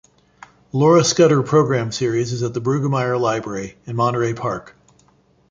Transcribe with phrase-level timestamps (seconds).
[0.71, 4.75] Laura Scudder Program Series is at the Bruggemeyer Library, in Monterey Park.